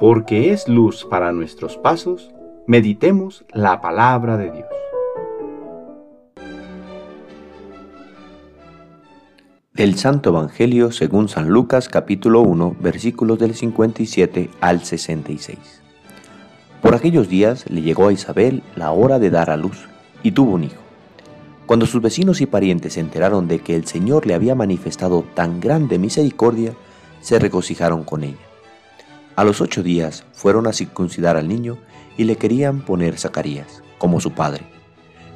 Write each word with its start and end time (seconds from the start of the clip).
porque 0.00 0.50
es 0.50 0.66
luz 0.66 1.04
para 1.04 1.30
nuestros 1.30 1.76
pasos, 1.76 2.30
meditemos 2.66 3.44
la 3.52 3.82
palabra 3.82 4.38
de 4.38 4.50
Dios. 4.50 4.68
Del 9.74 9.96
Santo 9.96 10.30
Evangelio 10.30 10.90
según 10.90 11.28
San 11.28 11.50
Lucas 11.50 11.90
capítulo 11.90 12.40
1 12.40 12.76
versículos 12.80 13.38
del 13.38 13.54
57 13.54 14.48
al 14.62 14.82
66. 14.82 15.58
Por 16.80 16.94
aquellos 16.94 17.28
días 17.28 17.68
le 17.68 17.82
llegó 17.82 18.08
a 18.08 18.12
Isabel 18.14 18.62
la 18.76 18.92
hora 18.92 19.18
de 19.18 19.28
dar 19.28 19.50
a 19.50 19.58
luz 19.58 19.86
y 20.22 20.32
tuvo 20.32 20.52
un 20.52 20.64
hijo. 20.64 20.80
Cuando 21.66 21.84
sus 21.84 22.00
vecinos 22.00 22.40
y 22.40 22.46
parientes 22.46 22.94
se 22.94 23.00
enteraron 23.00 23.48
de 23.48 23.58
que 23.58 23.76
el 23.76 23.86
Señor 23.86 24.26
le 24.26 24.32
había 24.32 24.54
manifestado 24.54 25.26
tan 25.34 25.60
grande 25.60 25.98
misericordia, 25.98 26.72
se 27.20 27.38
regocijaron 27.38 28.02
con 28.04 28.24
ella. 28.24 28.49
A 29.40 29.44
los 29.44 29.62
ocho 29.62 29.82
días 29.82 30.26
fueron 30.34 30.66
a 30.66 30.72
circuncidar 30.74 31.38
al 31.38 31.48
niño 31.48 31.78
y 32.18 32.24
le 32.24 32.36
querían 32.36 32.82
poner 32.82 33.16
Zacarías, 33.16 33.82
como 33.96 34.20
su 34.20 34.32
padre. 34.32 34.66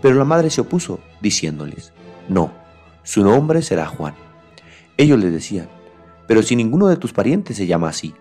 Pero 0.00 0.16
la 0.16 0.24
madre 0.24 0.50
se 0.50 0.60
opuso, 0.60 0.98
diciéndoles, 1.20 1.92
no, 2.28 2.50
su 3.04 3.22
nombre 3.22 3.62
será 3.62 3.86
Juan. 3.86 4.16
Ellos 4.96 5.20
le 5.20 5.30
decían, 5.30 5.68
pero 6.26 6.42
si 6.42 6.56
ninguno 6.56 6.88
de 6.88 6.96
tus 6.96 7.12
parientes 7.12 7.56
se 7.56 7.68
llama 7.68 7.90
así. 7.90 8.12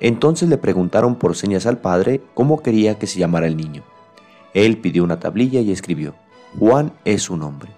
Entonces 0.00 0.48
le 0.48 0.58
preguntaron 0.58 1.14
por 1.14 1.36
señas 1.36 1.66
al 1.66 1.78
padre 1.78 2.20
cómo 2.34 2.60
quería 2.60 2.98
que 2.98 3.06
se 3.06 3.20
llamara 3.20 3.46
el 3.46 3.56
niño. 3.56 3.84
Él 4.54 4.78
pidió 4.78 5.04
una 5.04 5.20
tablilla 5.20 5.60
y 5.60 5.70
escribió, 5.70 6.16
Juan 6.58 6.94
es 7.04 7.22
su 7.22 7.36
nombre. 7.36 7.70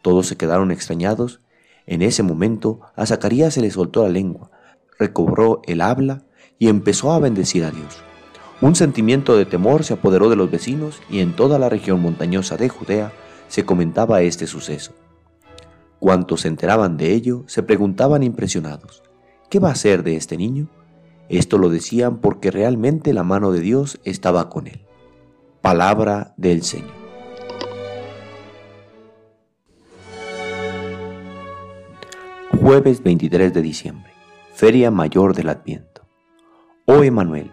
Todos 0.00 0.28
se 0.28 0.36
quedaron 0.36 0.70
extrañados. 0.70 1.40
En 1.86 2.02
ese 2.02 2.22
momento 2.22 2.82
a 2.94 3.04
Zacarías 3.04 3.54
se 3.54 3.62
le 3.62 3.72
soltó 3.72 4.04
la 4.04 4.10
lengua, 4.10 4.52
recobró 4.96 5.60
el 5.66 5.80
habla 5.80 6.22
y 6.58 6.68
empezó 6.68 7.12
a 7.12 7.18
bendecir 7.18 7.64
a 7.64 7.70
Dios. 7.70 8.02
Un 8.60 8.74
sentimiento 8.74 9.36
de 9.36 9.46
temor 9.46 9.84
se 9.84 9.94
apoderó 9.94 10.28
de 10.28 10.36
los 10.36 10.50
vecinos 10.50 11.00
y 11.08 11.20
en 11.20 11.36
toda 11.36 11.58
la 11.58 11.68
región 11.68 12.00
montañosa 12.00 12.56
de 12.56 12.68
Judea 12.68 13.12
se 13.46 13.64
comentaba 13.64 14.22
este 14.22 14.46
suceso. 14.46 14.92
Cuantos 16.00 16.42
se 16.42 16.48
enteraban 16.48 16.96
de 16.96 17.12
ello 17.12 17.44
se 17.46 17.62
preguntaban 17.62 18.22
impresionados, 18.22 19.02
¿qué 19.48 19.58
va 19.58 19.70
a 19.70 19.76
ser 19.76 20.02
de 20.02 20.16
este 20.16 20.36
niño? 20.36 20.68
Esto 21.28 21.58
lo 21.58 21.68
decían 21.68 22.18
porque 22.18 22.50
realmente 22.50 23.12
la 23.12 23.22
mano 23.22 23.52
de 23.52 23.60
Dios 23.60 24.00
estaba 24.04 24.48
con 24.48 24.66
él. 24.66 24.80
Palabra 25.60 26.34
del 26.36 26.62
Señor. 26.62 26.98
Jueves 32.60 33.02
23 33.02 33.52
de 33.54 33.62
diciembre, 33.62 34.12
Feria 34.54 34.90
Mayor 34.90 35.34
del 35.34 35.48
Adviento. 35.50 35.87
Oh 36.98 37.04
Emanuel, 37.04 37.52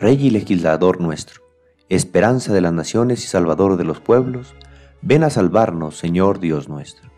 Rey 0.00 0.16
y 0.18 0.30
legislador 0.30 0.98
nuestro, 0.98 1.42
esperanza 1.90 2.54
de 2.54 2.62
las 2.62 2.72
naciones 2.72 3.22
y 3.22 3.26
salvador 3.26 3.76
de 3.76 3.84
los 3.84 4.00
pueblos, 4.00 4.54
ven 5.02 5.24
a 5.24 5.28
salvarnos, 5.28 5.98
Señor 5.98 6.40
Dios 6.40 6.70
nuestro. 6.70 7.10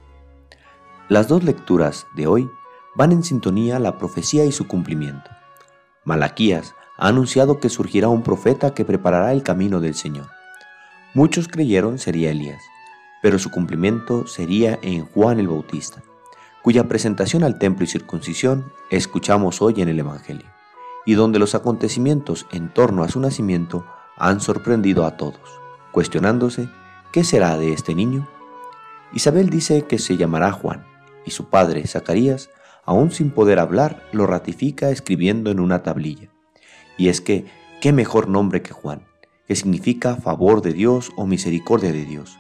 Las 1.09 1.29
dos 1.29 1.45
lecturas 1.45 2.09
de 2.17 2.27
hoy 2.27 2.51
van 2.97 3.13
en 3.13 3.23
sintonía 3.23 3.79
la 3.79 3.99
profecía 3.99 4.45
y 4.45 4.51
su 4.51 4.67
cumplimiento. 4.67 5.31
Malaquías 6.03 6.75
ha 6.99 7.07
anunciado 7.07 7.61
que 7.61 7.69
surgirá 7.69 8.09
un 8.09 8.25
profeta 8.25 8.75
que 8.75 8.85
preparará 8.85 9.31
el 9.31 9.45
camino 9.45 9.79
del 9.79 9.95
Señor. 9.95 10.27
Muchos 11.15 11.47
creyeron 11.47 12.01
sería 12.01 12.33
Elías, 12.33 12.65
pero 13.23 13.39
su 13.39 13.53
cumplimiento 13.53 14.27
sería 14.27 14.77
en 14.83 15.05
Juan 15.05 15.39
el 15.39 15.47
Bautista, 15.47 16.03
cuya 16.65 16.89
presentación 16.89 17.45
al 17.45 17.61
templo 17.61 17.85
y 17.85 17.87
circuncisión 17.87 18.73
escuchamos 18.91 19.63
hoy 19.63 19.81
en 19.81 19.89
el 19.89 20.01
Evangelio 20.01 20.60
y 21.11 21.15
donde 21.15 21.41
los 21.41 21.57
acontecimientos 21.57 22.47
en 22.53 22.73
torno 22.73 23.03
a 23.03 23.09
su 23.09 23.19
nacimiento 23.19 23.85
han 24.17 24.41
sorprendido 24.41 25.05
a 25.05 25.17
todos, 25.17 25.41
cuestionándose 25.91 26.69
qué 27.11 27.25
será 27.25 27.59
de 27.59 27.73
este 27.73 27.97
niño. 27.97 28.29
Isabel 29.13 29.51
dice 29.51 29.87
que 29.87 29.99
se 29.99 30.17
llamará 30.17 30.53
Juan, 30.53 30.87
y 31.27 31.33
su 31.33 31.47
padre, 31.47 31.85
Zacarías, 31.89 32.49
aún 32.85 33.11
sin 33.11 33.33
poder 33.33 33.59
hablar, 33.59 34.05
lo 34.13 34.25
ratifica 34.25 34.91
escribiendo 34.91 35.51
en 35.51 35.59
una 35.59 35.83
tablilla. 35.83 36.29
Y 36.97 37.09
es 37.09 37.21
que, 37.21 37.45
¿qué 37.81 37.93
mejor 37.93 38.29
nombre 38.29 38.63
que 38.63 38.73
Juan, 38.73 39.03
que 39.49 39.57
significa 39.57 40.15
favor 40.15 40.63
de 40.63 40.75
Dios 40.75 41.11
o 41.17 41.27
misericordia 41.27 41.91
de 41.91 42.05
Dios? 42.05 42.39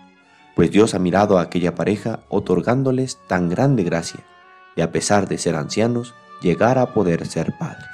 Pues 0.54 0.70
Dios 0.70 0.94
ha 0.94 1.00
mirado 1.00 1.38
a 1.38 1.42
aquella 1.42 1.74
pareja 1.74 2.20
otorgándoles 2.28 3.18
tan 3.26 3.48
grande 3.48 3.82
gracia, 3.82 4.20
y 4.76 4.82
a 4.82 4.92
pesar 4.92 5.26
de 5.26 5.38
ser 5.38 5.56
ancianos, 5.56 6.14
llegar 6.40 6.78
a 6.78 6.94
poder 6.94 7.26
ser 7.26 7.58
padres. 7.58 7.89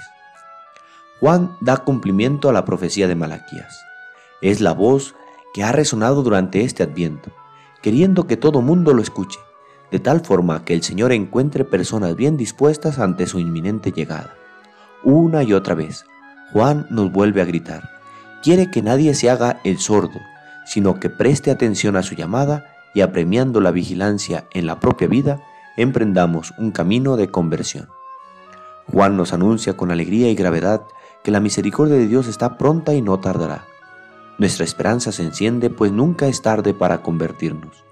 Juan 1.21 1.57
da 1.61 1.79
cumplimiento 1.79 2.49
a 2.49 2.53
la 2.53 2.65
profecía 2.65 3.09
de 3.09 3.15
Malaquías. 3.15 3.85
Es 4.43 4.61
la 4.61 4.73
voz 4.73 5.15
que 5.55 5.65
ha 5.65 5.73
resonado 5.73 6.23
durante 6.23 6.63
este 6.63 6.83
adviento, 6.83 7.31
queriendo 7.81 8.27
que 8.27 8.37
todo 8.37 8.61
mundo 8.61 8.93
lo 8.93 9.01
escuche, 9.01 9.39
de 9.91 9.99
tal 9.99 10.21
forma 10.21 10.65
que 10.65 10.75
el 10.75 10.83
Señor 10.83 11.13
encuentre 11.13 11.65
personas 11.65 12.17
bien 12.17 12.37
dispuestas 12.37 12.99
ante 12.99 13.27
su 13.27 13.39
inminente 13.39 13.93
llegada. 13.93 14.35
Una 15.05 15.43
y 15.43 15.55
otra 15.55 15.75
vez, 15.75 16.05
Juan 16.53 16.87
nos 16.91 17.11
vuelve 17.13 17.41
a 17.41 17.47
gritar, 17.47 17.89
quiere 18.43 18.71
que 18.71 18.83
nadie 18.83 19.15
se 19.15 19.31
haga 19.31 19.61
el 19.65 19.79
sordo, 19.79 20.21
sino 20.67 21.01
que 21.01 21.09
preste 21.09 21.51
atención 21.51 21.97
a 21.97 22.03
su 22.03 22.15
llamada 22.15 22.67
y 22.93 23.01
apremiando 23.01 23.61
la 23.61 23.71
vigilancia 23.71 24.47
en 24.53 24.67
la 24.67 24.81
propia 24.81 25.09
vida, 25.09 25.41
emprendamos 25.77 26.53
un 26.59 26.73
camino 26.73 27.17
de 27.17 27.31
conversión. 27.31 27.89
Juan 28.93 29.17
nos 29.17 29.33
anuncia 29.33 29.77
con 29.77 29.91
alegría 29.91 30.29
y 30.31 30.35
gravedad 30.35 30.83
que 31.27 31.33
la 31.33 31.41
misericordia 31.41 31.97
de 31.97 32.07
Dios 32.07 32.29
está 32.29 32.57
pronta 32.57 32.95
y 32.95 33.03
no 33.03 33.19
tardará. 33.19 33.65
Nuestra 34.39 34.65
esperanza 34.65 35.11
se 35.11 35.25
enciende, 35.25 35.71
pues 35.71 35.91
nunca 35.91 36.29
es 36.29 36.41
tarde 36.41 36.73
para 36.73 37.03
convertirnos. 37.03 37.83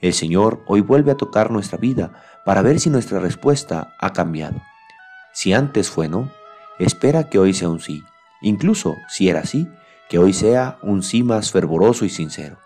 El 0.00 0.14
Señor 0.14 0.62
hoy 0.66 0.80
vuelve 0.80 1.10
a 1.10 1.16
tocar 1.18 1.50
nuestra 1.50 1.76
vida 1.76 2.22
para 2.46 2.62
ver 2.62 2.80
si 2.80 2.88
nuestra 2.88 3.18
respuesta 3.20 3.94
ha 4.00 4.14
cambiado. 4.14 4.62
Si 5.34 5.52
antes 5.52 5.90
fue 5.90 6.08
no, 6.08 6.30
espera 6.78 7.28
que 7.28 7.38
hoy 7.38 7.52
sea 7.52 7.68
un 7.68 7.80
sí. 7.80 8.04
Incluso 8.40 8.96
si 9.10 9.28
era 9.28 9.44
sí, 9.44 9.68
que 10.08 10.18
hoy 10.18 10.32
sea 10.32 10.78
un 10.80 11.02
sí 11.02 11.22
más 11.22 11.52
fervoroso 11.52 12.06
y 12.06 12.08
sincero. 12.08 12.56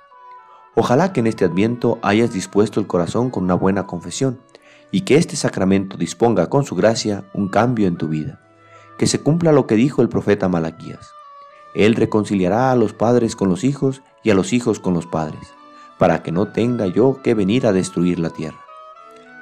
Ojalá 0.77 1.13
que 1.13 1.19
en 1.19 1.27
este 1.27 1.47
adviento 1.47 1.99
hayas 2.01 2.33
dispuesto 2.33 2.79
el 2.79 2.87
corazón 2.87 3.31
con 3.31 3.43
una 3.43 3.55
buena 3.55 3.89
confesión 3.89 4.41
y 4.93 5.01
que 5.01 5.17
este 5.17 5.35
sacramento 5.35 5.97
disponga 5.97 6.49
con 6.49 6.65
su 6.65 6.77
gracia 6.77 7.25
un 7.35 7.49
cambio 7.49 7.89
en 7.89 7.97
tu 7.97 8.07
vida 8.07 8.39
que 9.03 9.09
se 9.09 9.21
cumpla 9.21 9.51
lo 9.51 9.67
que 9.67 9.75
dijo 9.75 10.01
el 10.01 10.09
profeta 10.09 10.49
Malaquías. 10.49 11.13
Él 11.75 11.97
reconciliará 11.97 12.71
a 12.71 12.77
los 12.77 12.93
padres 12.93 13.35
con 13.35 13.49
los 13.49 13.65
hijos 13.65 14.01
y 14.23 14.31
a 14.31 14.35
los 14.37 14.53
hijos 14.53 14.79
con 14.79 14.95
los 14.95 15.09
padres, 15.09 15.41
para 15.99 16.23
que 16.23 16.31
no 16.31 16.53
tenga 16.53 16.87
yo 16.87 17.21
que 17.21 17.35
venir 17.35 17.67
a 17.67 17.73
destruir 17.73 18.21
la 18.21 18.31
tierra. 18.31 18.61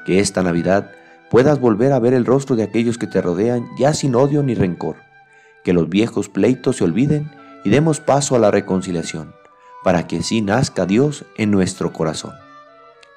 Que 0.06 0.18
esta 0.18 0.42
Navidad 0.42 0.92
puedas 1.30 1.60
volver 1.60 1.92
a 1.92 1.98
ver 1.98 2.14
el 2.14 2.24
rostro 2.24 2.56
de 2.56 2.62
aquellos 2.62 2.96
que 2.96 3.06
te 3.06 3.20
rodean 3.20 3.68
ya 3.78 3.92
sin 3.92 4.14
odio 4.14 4.42
ni 4.42 4.54
rencor. 4.54 4.96
Que 5.62 5.74
los 5.74 5.90
viejos 5.90 6.30
pleitos 6.30 6.76
se 6.76 6.84
olviden 6.84 7.30
y 7.62 7.68
demos 7.68 8.00
paso 8.00 8.36
a 8.36 8.38
la 8.38 8.50
reconciliación, 8.50 9.34
para 9.84 10.06
que 10.06 10.20
así 10.20 10.40
nazca 10.40 10.86
Dios 10.86 11.26
en 11.36 11.50
nuestro 11.50 11.92
corazón. 11.92 12.32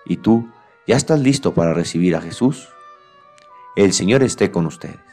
¿Y 0.06 0.18
tú 0.18 0.50
ya 0.88 0.98
estás 0.98 1.22
listo 1.22 1.54
para 1.54 1.74
recibir 1.74 2.18
a 2.18 2.22
Jesús? 2.22 2.68
El 3.78 3.94
Señor 3.94 4.24
esté 4.24 4.52
con 4.52 4.66
ustedes. 4.66 5.13